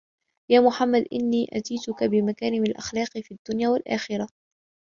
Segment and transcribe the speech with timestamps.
[0.51, 4.27] يَا مُحَمَّدُ إنِّي أَتَيْتُك بِمَكَارِمِ الْأَخْلَاقِ فِي الدُّنْيَا وَالْآخِرَةِ